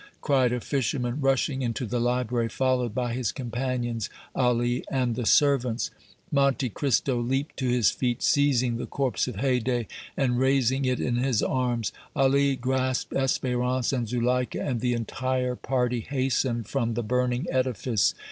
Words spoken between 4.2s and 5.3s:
Ali and the